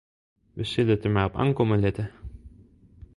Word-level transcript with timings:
Wy 0.55 0.63
sille 0.69 0.93
it 0.95 1.03
der 1.03 1.13
mar 1.15 1.27
op 1.29 1.37
oankomme 1.41 1.75
litte. 1.83 2.05